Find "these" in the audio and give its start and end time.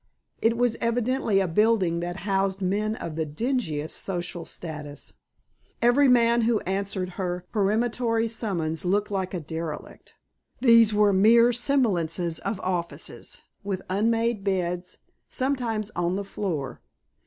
10.59-10.91